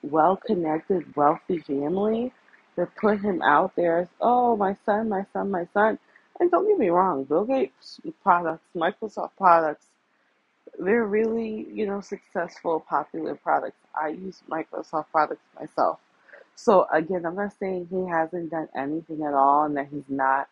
well 0.03 0.37
connected, 0.37 1.15
wealthy 1.17 1.59
family 1.59 2.33
that 2.77 2.97
put 2.97 3.21
him 3.21 3.43
out 3.43 3.77
there 3.77 3.99
as, 3.99 4.09
oh, 4.21 4.57
my 4.57 4.77
son, 4.87 5.09
my 5.09 5.27
son, 5.33 5.51
my 5.51 5.67
son. 5.75 5.99
And 6.39 6.51
don't 6.51 6.67
get 6.67 6.79
me 6.79 6.89
wrong, 6.89 7.25
Bill 7.25 7.45
Gates 7.45 8.01
products, 8.23 8.65
Microsoft 8.75 9.33
products, 9.37 9.87
they're 10.79 11.05
really, 11.05 11.67
you 11.73 11.87
know, 11.87 12.01
successful, 12.01 12.81
popular 12.89 13.35
products. 13.35 13.77
I 13.95 14.09
use 14.09 14.43
Microsoft 14.51 15.07
products 15.13 15.43
myself. 15.59 16.01
So 16.63 16.87
again, 16.93 17.25
I'm 17.25 17.37
not 17.37 17.55
saying 17.59 17.89
he 17.91 18.07
hasn't 18.07 18.51
done 18.51 18.69
anything 18.77 19.23
at 19.23 19.33
all 19.33 19.65
and 19.65 19.79
that 19.79 19.89
he's 19.91 20.05
not 20.11 20.47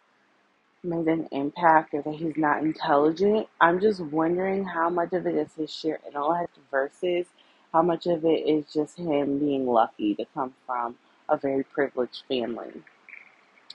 made 0.82 1.06
an 1.06 1.28
impact 1.32 1.92
or 1.92 2.00
that 2.00 2.14
he's 2.14 2.38
not 2.38 2.62
intelligent. 2.62 3.46
I'm 3.60 3.78
just 3.78 4.00
wondering 4.00 4.64
how 4.64 4.88
much 4.88 5.12
of 5.12 5.26
it 5.26 5.34
is 5.34 5.52
his 5.54 5.70
sheer 5.70 6.00
intellect 6.06 6.56
versus 6.70 7.26
how 7.74 7.82
much 7.82 8.06
of 8.06 8.24
it 8.24 8.48
is 8.48 8.72
just 8.72 8.98
him 8.98 9.38
being 9.38 9.66
lucky 9.66 10.14
to 10.14 10.24
come 10.32 10.54
from 10.66 10.96
a 11.28 11.36
very 11.36 11.62
privileged 11.62 12.22
family. 12.26 12.72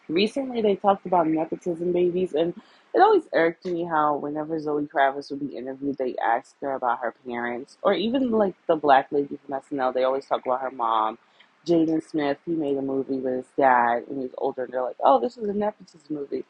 Recently, 0.09 0.63
they 0.63 0.75
talked 0.75 1.05
about 1.05 1.27
nepotism 1.27 1.93
babies, 1.93 2.33
and 2.33 2.55
it 2.95 3.01
always 3.01 3.23
irked 3.33 3.65
me 3.65 3.85
how 3.85 4.17
whenever 4.17 4.59
Zoe 4.59 4.87
Kravitz 4.87 5.29
would 5.31 5.39
be 5.39 5.55
interviewed, 5.55 5.97
they 5.99 6.15
asked 6.23 6.55
her 6.61 6.73
about 6.73 6.99
her 6.99 7.13
parents, 7.27 7.77
or 7.83 7.93
even 7.93 8.31
like 8.31 8.55
the 8.67 8.75
black 8.75 9.11
lady 9.11 9.37
from 9.45 9.61
SNL, 9.61 9.93
they 9.93 10.03
always 10.03 10.25
talk 10.25 10.45
about 10.45 10.61
her 10.61 10.71
mom. 10.71 11.19
Jaden 11.65 12.03
Smith, 12.03 12.37
he 12.45 12.51
made 12.51 12.77
a 12.77 12.81
movie 12.81 13.17
with 13.19 13.35
his 13.35 13.45
dad, 13.57 14.03
and 14.09 14.17
he 14.17 14.23
was 14.23 14.35
older, 14.37 14.65
and 14.65 14.73
they're 14.73 14.83
like, 14.83 14.97
"Oh, 15.03 15.19
this 15.19 15.37
is 15.37 15.49
a 15.49 15.53
nepotism 15.53 16.15
movie." 16.15 16.45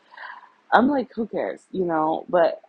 I'm 0.74 0.90
like, 0.90 1.14
who 1.14 1.28
cares, 1.28 1.62
you 1.72 1.86
know? 1.86 2.26
But 2.30 2.62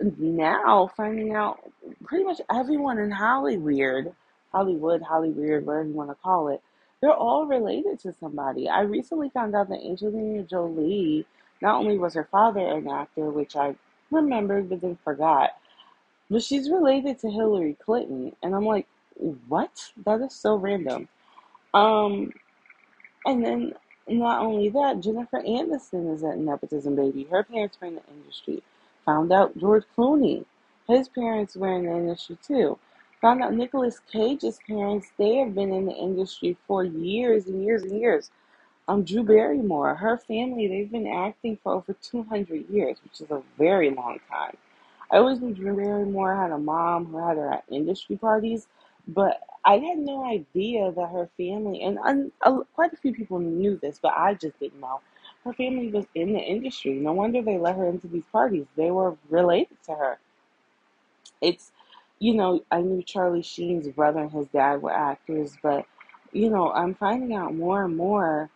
now 0.00 0.90
finding 0.96 1.34
out 1.34 1.60
pretty 2.04 2.24
much 2.24 2.40
everyone 2.54 2.98
in 2.98 3.10
Hollywood, 3.10 4.14
Hollywood, 4.52 5.02
Hollywood, 5.02 5.64
whatever 5.64 5.88
you 5.88 5.94
want 5.94 6.10
to 6.10 6.16
call 6.16 6.48
it, 6.48 6.62
they're 7.00 7.12
all 7.12 7.46
related 7.46 8.00
to 8.00 8.12
somebody. 8.20 8.68
I 8.68 8.82
recently 8.82 9.30
found 9.30 9.54
out 9.54 9.68
that 9.68 9.84
Angelina 9.84 10.42
Jolie, 10.44 11.26
not 11.62 11.76
only 11.80 11.98
was 11.98 12.14
her 12.14 12.28
father 12.30 12.60
an 12.60 12.88
actor, 12.88 13.30
which 13.30 13.56
I 13.56 13.76
remembered 14.10 14.68
but 14.68 14.80
then 14.80 14.98
forgot, 15.04 15.50
but 16.30 16.42
she's 16.42 16.70
related 16.70 17.20
to 17.20 17.30
Hillary 17.30 17.76
Clinton. 17.84 18.34
And 18.42 18.54
I'm 18.54 18.66
like, 18.66 18.86
what? 19.48 19.92
That 20.04 20.20
is 20.20 20.34
so 20.34 20.56
random. 20.56 21.08
Um, 21.78 22.32
and 23.26 23.44
then 23.44 23.74
not 24.08 24.42
only 24.42 24.70
that, 24.70 25.00
Jennifer 25.00 25.42
Aniston 25.42 26.14
is 26.14 26.24
a 26.24 26.36
nepotism 26.36 26.96
baby. 26.96 27.28
Her 27.30 27.44
parents 27.44 27.78
were 27.80 27.88
in 27.88 27.96
the 27.96 28.02
industry. 28.12 28.62
Found 29.06 29.32
out 29.32 29.58
George 29.58 29.84
Clooney, 29.96 30.44
his 30.88 31.08
parents 31.08 31.56
were 31.56 31.76
in 31.76 31.86
the 31.86 31.92
industry 31.96 32.38
too. 32.46 32.78
Found 33.22 33.42
out 33.42 33.54
Nicolas 33.54 34.00
Cage's 34.12 34.60
parents, 34.68 35.08
they 35.18 35.36
have 35.36 35.54
been 35.54 35.72
in 35.72 35.86
the 35.86 35.94
industry 35.94 36.56
for 36.66 36.84
years 36.84 37.46
and 37.46 37.64
years 37.64 37.84
and 37.84 38.00
years. 38.00 38.30
Um, 38.88 39.04
Drew 39.04 39.22
Barrymore, 39.24 39.94
her 39.96 40.18
family, 40.18 40.68
they've 40.68 40.90
been 40.92 41.06
acting 41.06 41.58
for 41.62 41.72
over 41.74 41.94
200 42.02 42.68
years, 42.70 42.98
which 43.04 43.20
is 43.22 43.30
a 43.30 43.42
very 43.58 43.90
long 43.90 44.18
time. 44.30 44.56
I 45.10 45.18
always 45.18 45.40
knew 45.40 45.54
Drew 45.54 45.76
Barrymore 45.76 46.36
had 46.36 46.52
a 46.52 46.58
mom 46.58 47.06
who 47.06 47.18
had 47.18 47.38
her 47.38 47.52
at 47.54 47.64
industry 47.70 48.16
parties, 48.18 48.68
but 49.08 49.40
I 49.68 49.78
had 49.78 49.98
no 50.00 50.24
idea 50.26 50.92
that 50.92 51.10
her 51.10 51.30
family, 51.38 51.82
and 51.82 51.98
quite 52.74 52.94
a 52.94 52.98
few 52.98 53.14
people 53.14 53.40
knew 53.40 53.78
this, 53.82 54.00
but 54.02 54.14
I 54.16 54.34
just 54.34 54.60
didn't 54.60 54.80
know. 54.80 55.02
Her 55.44 55.54
family 55.54 55.90
was 55.92 56.06
in 56.16 56.34
the 56.34 56.40
industry. 56.40 56.94
No 56.94 57.14
wonder 57.14 57.42
they 57.42 57.58
let 57.58 57.76
her 57.76 57.88
into 57.88 58.08
these 58.08 58.26
parties. 58.32 58.66
They 58.76 58.90
were 58.92 59.16
related 59.30 59.78
to 59.86 59.94
her. 59.94 60.18
It's 61.42 61.72
you 62.20 62.34
know, 62.34 62.64
I 62.72 62.82
knew 62.82 63.02
Charlie 63.04 63.42
Sheen's 63.44 63.88
brother 63.90 64.20
and 64.20 64.32
his 64.32 64.48
dad 64.48 64.82
were 64.82 64.92
actors, 64.92 65.56
but 65.62 65.86
you 66.32 66.50
know, 66.50 66.72
I'm 66.72 66.96
finding 66.96 67.34
out 67.36 67.54
more 67.54 67.84
and 67.84 67.96
more. 67.96 68.50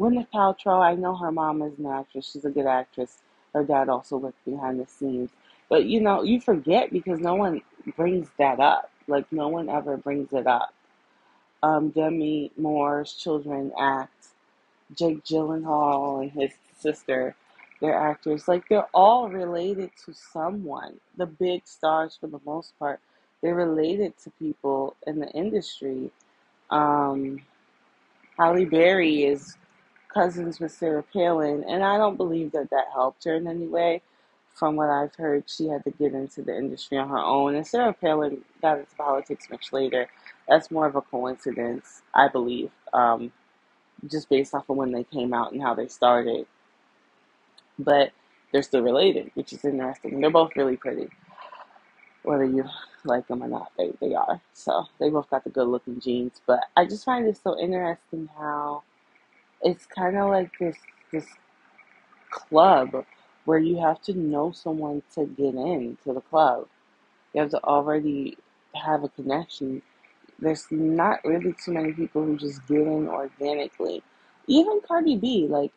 Gwyneth 0.00 0.28
Paltrow, 0.34 0.82
I 0.82 0.96
know 0.96 1.16
her 1.16 1.32
mom 1.32 1.62
is 1.62 1.78
an 1.78 1.86
actress. 1.86 2.32
She's 2.32 2.46
a 2.46 2.50
good 2.50 2.66
actress. 2.66 3.22
Her 3.54 3.64
dad 3.64 3.88
also 3.90 4.18
worked 4.18 4.44
behind 4.46 4.80
the 4.80 4.88
scenes. 4.88 5.30
But 5.70 5.86
you 5.86 6.00
know, 6.02 6.24
you 6.24 6.40
forget 6.40 6.92
because 6.92 7.20
no 7.20 7.36
one 7.36 7.62
brings 7.96 8.28
that 8.38 8.60
up. 8.60 8.90
Like 9.08 9.30
no 9.32 9.48
one 9.48 9.68
ever 9.68 9.96
brings 9.96 10.32
it 10.32 10.46
up. 10.46 10.74
Um, 11.62 11.90
Demi 11.90 12.52
Moore's 12.56 13.14
children 13.14 13.72
act. 13.78 14.28
Jake 14.96 15.24
Gyllenhaal 15.24 16.22
and 16.22 16.32
his 16.32 16.52
sister 16.78 17.34
they're 17.80 17.94
actors. 17.94 18.48
Like 18.48 18.68
they're 18.68 18.88
all 18.94 19.28
related 19.28 19.90
to 20.06 20.14
someone. 20.14 21.00
The 21.16 21.26
big 21.26 21.66
stars, 21.66 22.16
for 22.18 22.28
the 22.28 22.40
most 22.46 22.78
part, 22.78 23.00
they're 23.42 23.54
related 23.54 24.16
to 24.24 24.30
people 24.38 24.96
in 25.06 25.20
the 25.20 25.28
industry. 25.30 26.10
Um, 26.70 27.42
Halle 28.38 28.64
Berry 28.64 29.24
is 29.24 29.56
cousins 30.12 30.60
with 30.60 30.72
Sarah 30.72 31.04
Palin, 31.12 31.64
and 31.68 31.84
I 31.84 31.98
don't 31.98 32.16
believe 32.16 32.52
that 32.52 32.70
that 32.70 32.86
helped 32.92 33.24
her 33.24 33.34
in 33.34 33.46
any 33.48 33.66
way. 33.66 34.02
From 34.54 34.76
what 34.76 34.90
I've 34.90 35.14
heard, 35.16 35.44
she 35.48 35.68
had 35.68 35.84
to 35.84 35.92
get 35.92 36.14
into 36.14 36.42
the 36.42 36.56
industry 36.56 36.98
on 36.98 37.08
her 37.10 37.18
own, 37.18 37.56
and 37.56 37.66
Sarah 37.66 37.94
Palin 37.94 38.42
got 38.62 38.78
into 38.80 38.94
politics 38.96 39.48
much 39.50 39.72
later. 39.72 40.08
That's 40.48 40.70
more 40.70 40.86
of 40.86 40.96
a 40.96 41.02
coincidence, 41.02 42.02
I 42.14 42.28
believe, 42.28 42.70
um, 42.92 43.32
just 44.08 44.28
based 44.30 44.54
off 44.54 44.70
of 44.70 44.76
when 44.76 44.92
they 44.92 45.04
came 45.04 45.34
out 45.34 45.52
and 45.52 45.62
how 45.62 45.74
they 45.74 45.88
started 45.88 46.46
but 47.78 48.12
they're 48.52 48.62
still 48.62 48.82
related, 48.82 49.30
which 49.34 49.52
is 49.52 49.64
interesting. 49.64 50.20
They're 50.20 50.30
both 50.30 50.56
really 50.56 50.76
pretty, 50.76 51.08
whether 52.22 52.44
you 52.44 52.64
like 53.04 53.26
them 53.28 53.42
or 53.42 53.48
not. 53.48 53.72
They 53.78 53.92
they 54.00 54.14
are. 54.14 54.40
So 54.52 54.86
they 55.00 55.10
both 55.10 55.30
got 55.30 55.44
the 55.44 55.50
good 55.50 55.68
looking 55.68 56.00
genes. 56.00 56.40
But 56.46 56.60
I 56.76 56.86
just 56.86 57.04
find 57.04 57.26
it 57.26 57.38
so 57.42 57.58
interesting 57.58 58.28
how 58.38 58.82
it's 59.62 59.86
kind 59.86 60.16
of 60.16 60.30
like 60.30 60.52
this 60.60 60.76
this 61.12 61.26
club 62.30 63.04
where 63.44 63.58
you 63.58 63.78
have 63.80 64.00
to 64.02 64.14
know 64.14 64.52
someone 64.52 65.02
to 65.14 65.26
get 65.26 65.54
in 65.54 65.98
to 66.04 66.14
the 66.14 66.20
club. 66.22 66.68
You 67.34 67.42
have 67.42 67.50
to 67.50 67.64
already 67.64 68.38
have 68.74 69.04
a 69.04 69.10
connection. 69.10 69.82
There's 70.38 70.66
not 70.70 71.24
really 71.24 71.54
too 71.64 71.72
many 71.72 71.92
people 71.92 72.24
who 72.24 72.36
just 72.36 72.66
get 72.66 72.80
in 72.80 73.08
organically. 73.08 74.02
Even 74.46 74.80
Cardi 74.86 75.16
B, 75.16 75.46
like 75.48 75.72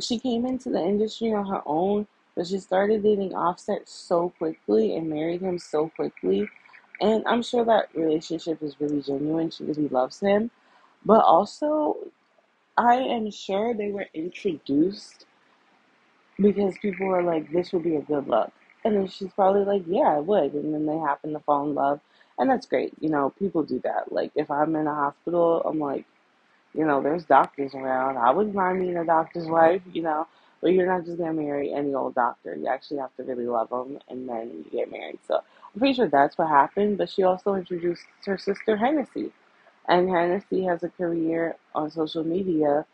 she 0.00 0.18
came 0.18 0.46
into 0.46 0.70
the 0.70 0.80
industry 0.82 1.32
on 1.32 1.46
her 1.46 1.62
own, 1.66 2.06
but 2.36 2.46
she 2.46 2.58
started 2.58 3.02
dating 3.02 3.34
Offset 3.34 3.88
so 3.88 4.30
quickly 4.38 4.96
and 4.96 5.10
married 5.10 5.42
him 5.42 5.58
so 5.58 5.88
quickly. 5.90 6.48
And 7.00 7.24
I'm 7.26 7.42
sure 7.42 7.64
that 7.64 7.94
relationship 7.94 8.62
is 8.62 8.80
really 8.80 9.02
genuine. 9.02 9.50
She 9.50 9.64
really 9.64 9.88
loves 9.88 10.20
him. 10.20 10.50
But 11.04 11.24
also, 11.24 11.98
I 12.76 12.96
am 12.96 13.30
sure 13.30 13.74
they 13.74 13.90
were 13.92 14.06
introduced 14.14 15.26
because 16.42 16.76
people 16.78 17.08
were 17.08 17.22
like, 17.22 17.52
this 17.52 17.72
would 17.72 17.84
be 17.84 17.96
a 17.96 18.02
good 18.02 18.28
look. 18.28 18.52
And 18.84 18.96
then 18.96 19.08
she's 19.08 19.32
probably 19.34 19.64
like, 19.64 19.84
yeah, 19.86 20.16
I 20.16 20.20
would. 20.20 20.54
And 20.54 20.74
then 20.74 20.86
they 20.86 20.98
happen 20.98 21.32
to 21.34 21.40
fall 21.40 21.64
in 21.68 21.74
love. 21.74 22.00
And 22.38 22.50
that's 22.50 22.66
great. 22.66 22.94
You 23.00 23.10
know, 23.10 23.30
people 23.38 23.64
do 23.64 23.80
that. 23.84 24.12
Like, 24.12 24.32
if 24.36 24.50
I'm 24.50 24.76
in 24.76 24.86
a 24.88 24.94
hospital, 24.94 25.62
I'm 25.64 25.78
like, 25.78 26.06
you 26.74 26.86
know, 26.86 27.02
there's 27.02 27.24
doctors 27.24 27.74
around. 27.74 28.18
I 28.18 28.30
wouldn't 28.30 28.54
mind 28.54 28.80
being 28.80 28.96
a 28.96 29.04
doctor's 29.04 29.46
wife, 29.48 29.82
you 29.92 30.02
know, 30.02 30.26
but 30.62 30.72
you're 30.72 30.86
not 30.86 31.04
just 31.04 31.18
gonna 31.18 31.32
marry 31.34 31.72
any 31.72 31.94
old 31.94 32.14
doctor. 32.14 32.54
You 32.56 32.68
actually 32.68 32.98
have 32.98 33.14
to 33.16 33.24
really 33.24 33.46
love 33.46 33.70
them, 33.70 33.98
and 34.08 34.28
then 34.28 34.64
you 34.64 34.70
get 34.70 34.90
married. 34.90 35.18
So 35.26 35.36
I'm 35.36 35.78
pretty 35.80 35.94
sure 35.94 36.08
that's 36.08 36.38
what 36.38 36.48
happened. 36.48 36.98
But 36.98 37.10
she 37.10 37.24
also 37.24 37.54
introduced 37.54 38.04
her 38.26 38.38
sister 38.38 38.76
Hennessy, 38.76 39.32
and 39.88 40.08
Hennessy 40.10 40.64
has 40.64 40.82
a 40.82 40.88
career 40.90 41.56
on 41.74 41.90
social 41.90 42.24
media, 42.24 42.86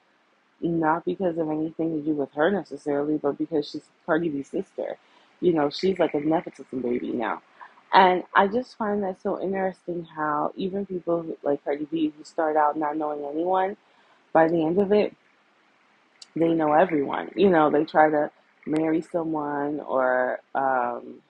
not 0.61 1.05
because 1.05 1.39
of 1.39 1.51
anything 1.51 1.93
to 1.99 2.05
do 2.05 2.15
with 2.15 2.33
her 2.33 2.51
necessarily, 2.51 3.19
but 3.19 3.39
because 3.39 3.69
she's 3.71 3.89
Cardi 4.07 4.29
B's 4.29 4.49
sister. 4.49 4.97
You 5.41 5.53
know, 5.53 5.71
she's 5.71 5.99
like 5.99 6.15
a 6.15 6.21
nepotism 6.21 6.83
baby 6.83 7.13
now. 7.13 7.43
And 7.93 8.25
I 8.35 8.49
just 8.49 8.77
find 8.77 9.03
that 9.05 9.23
so 9.23 9.41
interesting 9.41 10.05
how 10.05 10.53
even 10.57 10.85
people 10.87 11.25
like 11.43 11.65
Cardi 11.65 11.87
B 11.87 12.13
who 12.17 12.25
start 12.25 12.57
out 12.57 12.77
not 12.77 12.97
knowing 12.97 13.25
anyone 13.25 13.77
by 14.33 14.49
the 14.49 14.65
end 14.65 14.81
of 14.81 14.93
it, 14.93 15.15
they 16.37 16.49
know 16.55 16.73
everyone. 16.73 17.31
You 17.35 17.51
know, 17.51 17.71
they 17.71 17.85
try 17.85 18.11
to 18.11 18.31
marry 18.67 19.01
someone 19.03 19.81
or 19.81 20.41
um, 20.55 21.21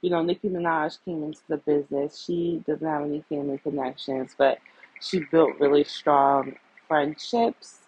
you 0.00 0.10
know, 0.10 0.22
Nicki 0.22 0.48
Minaj 0.48 0.98
came 1.04 1.22
into 1.22 1.40
the 1.48 1.58
business. 1.58 2.22
She 2.24 2.62
doesn't 2.66 2.86
have 2.86 3.02
any 3.04 3.22
family 3.28 3.58
connections, 3.58 4.34
but 4.36 4.58
she 5.00 5.20
built 5.30 5.58
really 5.60 5.84
strong 5.84 6.56
friendships 6.88 7.81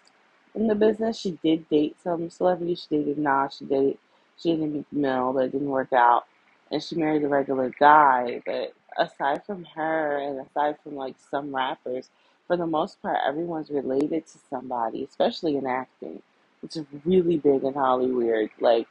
in 0.55 0.67
the 0.67 0.75
business. 0.75 1.19
She 1.19 1.39
did 1.43 1.69
date 1.69 1.97
some 2.03 2.29
celebrities. 2.29 2.87
She 2.89 2.97
dated 2.97 3.17
Nas. 3.17 3.55
She 3.59 3.65
dated 3.65 3.97
she 4.37 4.51
dated 4.51 4.73
Meek 4.73 4.85
Mill, 4.91 5.33
but 5.33 5.45
it 5.45 5.51
didn't 5.53 5.69
work 5.69 5.93
out. 5.93 6.25
And 6.71 6.83
she 6.83 6.95
married 6.95 7.23
a 7.23 7.27
regular 7.29 7.71
guy. 7.79 8.41
But 8.45 8.73
aside 8.97 9.45
from 9.45 9.65
her, 9.75 10.17
and 10.17 10.45
aside 10.45 10.77
from 10.83 10.95
like 10.95 11.15
some 11.31 11.55
rappers, 11.55 12.09
for 12.47 12.57
the 12.57 12.67
most 12.67 13.01
part, 13.01 13.19
everyone's 13.27 13.69
related 13.69 14.27
to 14.27 14.39
somebody, 14.49 15.03
especially 15.03 15.57
in 15.57 15.67
acting. 15.67 16.21
It's 16.63 16.79
really 17.05 17.37
big 17.37 17.63
in 17.63 17.73
Hollywood. 17.73 18.49
Like 18.59 18.87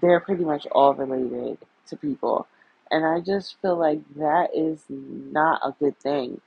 they're 0.00 0.20
pretty 0.20 0.44
much 0.44 0.66
all 0.72 0.94
related 0.94 1.58
to 1.88 1.96
people. 1.96 2.46
And 2.90 3.04
I 3.06 3.20
just 3.20 3.56
feel 3.62 3.76
like 3.78 4.00
that 4.16 4.50
is 4.54 4.84
not 4.88 5.60
a 5.64 5.74
good 5.78 5.98
thing 5.98 6.40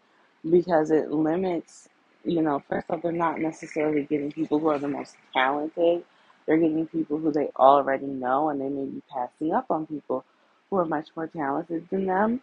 because 0.50 0.92
it 0.92 1.12
limits, 1.12 1.90
you 2.26 2.42
know, 2.42 2.64
first 2.70 2.90
off, 2.92 3.04
they're 3.04 3.12
not 3.14 3.40
necessarily 3.40 4.04
getting 4.04 4.32
people 4.32 4.60
who 4.60 4.70
are 4.70 4.80
the 4.80 4.88
most 4.90 5.16
talented. 5.34 6.04
They're 6.48 6.58
getting 6.58 6.88
people 6.88 7.18
who 7.20 7.32
they 7.32 7.50
already 7.58 8.08
know, 8.08 8.50
and 8.50 8.62
they 8.62 8.70
may 8.70 8.86
be 8.86 9.04
passing 9.14 9.54
up 9.54 9.68
on 9.72 9.88
people 9.88 10.26
who 10.70 10.78
are 10.78 10.86
much 10.86 11.10
more 11.16 11.28
talented 11.28 11.88
than 11.92 12.08
them. 12.08 12.42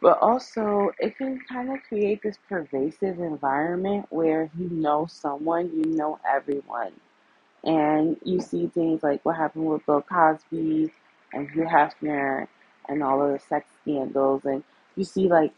But 0.00 0.18
also, 0.20 0.92
it 1.00 1.18
can 1.18 1.40
kind 1.50 1.72
of 1.72 1.82
create 1.88 2.22
this 2.22 2.38
pervasive 2.48 3.20
environment 3.20 4.06
where 4.10 4.50
you 4.58 4.70
know 4.70 5.06
someone, 5.10 5.70
you 5.74 5.86
know 5.86 6.20
everyone. 6.28 6.92
And 7.64 8.16
you 8.24 8.40
see 8.40 8.68
things 8.68 9.02
like 9.02 9.24
what 9.24 9.36
happened 9.36 9.66
with 9.66 9.86
Bill 9.86 10.02
Cosby 10.02 10.92
and 11.32 11.50
Hugh 11.50 11.64
Hefner 11.64 12.48
and 12.88 13.02
all 13.02 13.22
of 13.22 13.32
the 13.32 13.38
sex 13.38 13.68
scandals. 13.82 14.44
And 14.44 14.64
you 14.96 15.04
see, 15.04 15.28
like, 15.28 15.52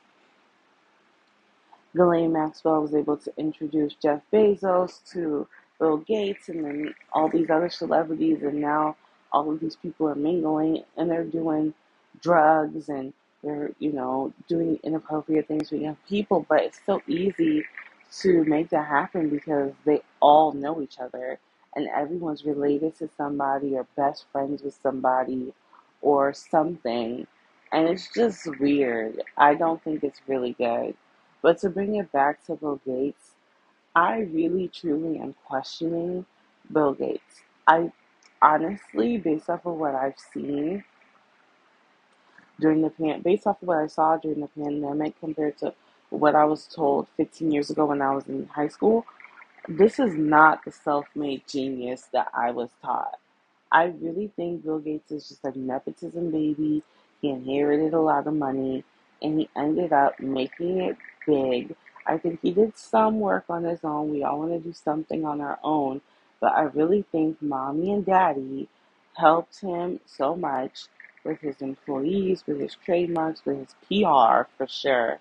Ghislaine 1.95 2.33
Maxwell 2.33 2.83
was 2.83 2.95
able 2.95 3.17
to 3.19 3.33
introduce 3.37 3.95
Jeff 3.95 4.21
Bezos 4.33 5.01
to 5.13 5.47
Bill 5.79 5.99
Gates 5.99 6.49
and 6.49 6.65
then 6.65 6.95
all 7.13 7.29
these 7.29 7.51
other 7.51 7.71
celebrities. 7.71 8.43
And 8.43 8.61
now 8.61 8.97
all 9.33 9.51
of 9.51 9.61
these 9.61 9.77
people 9.77 10.09
are 10.09 10.15
mingling 10.15 10.85
and 10.97 11.11
they're 11.11 11.25
doing 11.25 11.75
drugs 12.23 12.89
and 12.89 13.13
they're, 13.43 13.73
you 13.79 13.93
know, 13.93 14.33
doing 14.49 14.79
inappropriate 14.85 15.49
things 15.49 15.71
with 15.71 15.83
young 15.83 15.97
people. 16.09 16.47
But 16.49 16.63
it's 16.63 16.81
so 16.87 17.03
easy 17.09 17.65
to 18.21 18.45
make 18.45 18.71
that 18.71 18.87
happen 18.87 19.31
because 19.31 19.73
they 19.85 20.03
all 20.21 20.53
know 20.53 20.83
each 20.83 20.99
other 21.01 21.39
and 21.75 21.89
everyone's 21.89 22.45
related 22.45 22.97
to 22.99 23.09
somebody 23.17 23.75
or 23.77 23.87
best 23.97 24.27
friends 24.33 24.63
with 24.63 24.79
somebody 24.83 25.55
or 26.03 26.33
something. 26.33 27.27
And 27.73 27.89
it's 27.89 28.09
just 28.15 28.47
weird. 28.59 29.23
I 29.37 29.55
don't 29.55 29.83
think 29.83 30.05
it's 30.05 30.21
really 30.29 30.53
good. 30.55 30.95
But 31.43 31.59
to 31.59 31.71
bring 31.71 31.97
it 31.97 32.13
back 32.13 32.45
to 32.47 32.55
Bill 32.57 32.81
Gates, 32.85 33.33
I 33.95 34.21
really 34.21 34.69
truly 34.69 35.19
am 35.19 35.35
questioning 35.45 36.27
Bill 36.73 36.95
Gates. 36.95 37.43
I 37.67 37.93
honestly, 38.43 39.19
based 39.19 39.51
off 39.51 39.67
of 39.67 39.75
what 39.75 39.95
I've 39.95 40.19
seen 40.33 40.85
during 42.61 42.83
the 42.83 42.91
pan, 42.91 43.23
based 43.23 43.47
off 43.47 43.63
of 43.63 43.69
what 43.69 43.79
I 43.79 43.87
saw 43.87 44.17
during 44.17 44.41
the 44.41 44.49
pandemic 44.49 45.19
compared 45.21 45.59
to 45.59 45.75
what 46.11 46.35
I 46.35 46.45
was 46.45 46.67
told 46.67 47.09
15 47.17 47.51
years 47.51 47.71
ago 47.71 47.87
when 47.87 48.03
I 48.03 48.15
was 48.15 48.27
in 48.29 48.47
high 48.47 48.69
school, 48.69 49.07
this 49.69 49.99
is 49.99 50.15
not 50.15 50.65
the 50.65 50.73
self 50.73 51.07
made 51.15 51.47
genius 51.47 52.09
that 52.13 52.29
I 52.35 52.51
was 52.51 52.71
taught. 52.83 53.19
I 53.73 53.85
really 54.01 54.33
think 54.37 54.65
Bill 54.65 54.81
Gates 54.81 55.11
is 55.13 55.29
just 55.29 55.45
a 55.45 55.57
nepotism 55.59 56.31
baby. 56.31 56.83
He 57.21 57.31
inherited 57.31 57.95
a 57.95 58.01
lot 58.01 58.27
of 58.27 58.35
money 58.35 58.85
and 59.23 59.39
he 59.41 59.49
ended 59.57 59.93
up 59.93 60.19
making 60.21 60.81
it 60.81 60.97
big. 61.27 61.75
I 62.07 62.19
think 62.19 62.41
he 62.43 62.53
did 62.53 62.77
some 62.77 63.21
work 63.21 63.45
on 63.49 63.65
his 63.65 63.81
own. 63.85 64.11
We 64.11 64.25
all 64.25 64.41
want 64.41 64.53
to 64.53 64.59
do 64.59 64.73
something 64.73 65.25
on 65.25 65.41
our 65.41 65.59
own. 65.63 66.01
But 66.41 66.53
I 66.53 66.63
really 66.63 67.05
think 67.13 67.41
mommy 67.43 67.93
and 67.93 68.05
daddy 68.05 68.69
helped 69.17 69.61
him 69.61 70.01
so 70.07 70.35
much 70.35 70.87
with 71.25 71.41
his 71.41 71.61
employees, 71.61 72.45
with 72.47 72.61
his 72.61 72.77
trademarks, 72.85 73.45
with 73.45 73.59
his 73.59 73.75
PR 73.89 74.49
for 74.57 74.67
sure. 74.69 75.19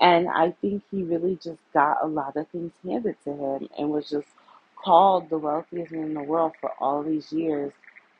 And 0.00 0.28
I 0.28 0.52
think 0.60 0.82
he 0.90 1.02
really 1.02 1.36
just 1.42 1.60
got 1.72 1.98
a 2.02 2.06
lot 2.06 2.36
of 2.36 2.48
things 2.48 2.72
handed 2.84 3.16
to 3.24 3.32
him 3.32 3.68
and 3.78 3.90
was 3.90 4.10
just 4.10 4.28
called 4.76 5.30
the 5.30 5.38
wealthiest 5.38 5.92
man 5.92 6.04
in 6.06 6.14
the 6.14 6.22
world 6.22 6.52
for 6.60 6.72
all 6.80 7.02
these 7.02 7.32
years. 7.32 7.72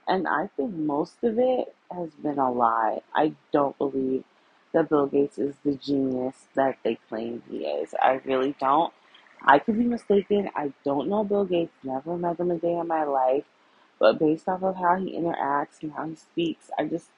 And 0.08 0.28
I 0.28 0.48
think 0.56 0.74
most 0.74 1.16
of 1.22 1.38
it 1.38 1.74
has 1.90 2.10
been 2.22 2.38
a 2.38 2.50
lie. 2.50 3.00
I 3.14 3.34
don't 3.52 3.76
believe 3.78 4.24
that 4.72 4.88
Bill 4.90 5.06
Gates 5.06 5.38
is 5.38 5.56
the 5.64 5.74
genius 5.76 6.36
that 6.54 6.78
they 6.84 6.98
claim 7.08 7.42
he 7.50 7.58
is. 7.66 7.94
I 8.02 8.20
really 8.24 8.56
don't. 8.60 8.92
I 9.42 9.58
could 9.60 9.78
be 9.78 9.84
mistaken. 9.84 10.50
I 10.56 10.72
don't 10.84 11.08
know 11.08 11.24
Bill 11.24 11.44
Gates, 11.46 11.72
never 11.84 12.16
met 12.18 12.40
him 12.40 12.50
a 12.52 12.58
day 12.58 12.74
in 12.78 12.88
my 12.88 13.04
life. 13.04 13.44
But 14.00 14.18
based 14.18 14.48
off 14.48 14.62
of 14.64 14.76
how 14.76 14.96
he 14.96 15.16
interacts 15.18 15.82
and 15.82 15.92
how 15.92 16.08
he 16.08 16.16
speaks, 16.16 16.70
I 16.78 16.86
just 16.86 17.08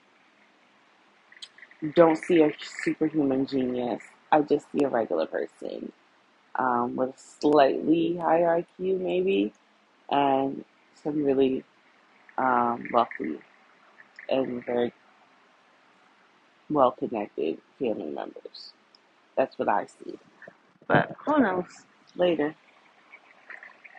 don't 1.95 2.17
see 2.19 2.43
a 2.43 2.53
superhuman 2.85 3.47
genius. 3.47 4.03
I 4.33 4.43
just 4.43 4.67
see 4.73 4.85
a 4.85 4.88
regular 4.90 5.27
person 5.27 5.93
um, 6.57 6.97
with 6.97 7.11
a 7.11 7.14
slightly 7.19 8.17
higher 8.19 8.64
IQ, 8.81 9.01
maybe, 9.01 9.53
and 10.11 10.64
some 11.03 11.25
really 11.25 11.64
um, 12.38 12.88
wealthy 12.93 13.40
and 14.31 14.64
very 14.67 14.93
well 16.70 16.92
connected 16.92 17.59
family 17.79 18.11
members. 18.11 18.72
That's 19.37 19.59
what 19.59 19.68
I 19.68 19.87
see. 19.87 20.18
But 20.88 21.14
who 21.27 21.40
knows? 21.40 21.66
Later. 22.16 22.55